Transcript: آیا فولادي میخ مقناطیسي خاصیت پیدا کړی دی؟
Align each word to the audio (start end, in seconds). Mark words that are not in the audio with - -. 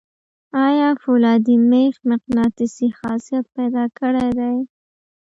آیا 0.65 0.89
فولادي 1.01 1.55
میخ 1.69 1.95
مقناطیسي 2.09 2.87
خاصیت 2.99 3.45
پیدا 3.55 3.83
کړی 3.99 4.29
دی؟ 4.37 4.55